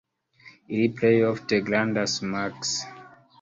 Ili 0.77 0.87
plej 1.01 1.11
ofte 1.27 1.59
grandas 1.67 2.17
maks. 2.33 2.73